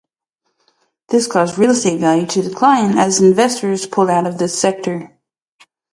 [1.09, 5.15] This caused real estate value to decline as investors pulled out of this sector.